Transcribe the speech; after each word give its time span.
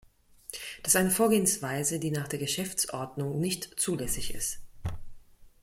Das 0.81 0.95
eine 0.95 1.11
Vorgehensweise, 1.11 1.99
die 1.99 2.09
nach 2.09 2.27
der 2.27 2.39
Geschäftsordnung 2.39 3.39
nicht 3.39 3.79
zulässig 3.79 4.33
ist! 4.33 4.57